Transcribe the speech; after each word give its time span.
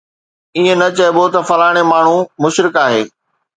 ائين 0.55 0.77
نه 0.81 0.87
چئبو 0.97 1.25
ته 1.33 1.39
فلاڻي 1.49 1.83
ماڻهو 1.91 2.17
مشرڪ 2.43 2.73
آهي 2.85 3.01